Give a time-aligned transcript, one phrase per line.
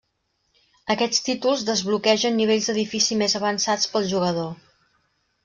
[0.93, 4.51] Aquests títols desbloquegen nivells d'edifici més avançats pel jugador.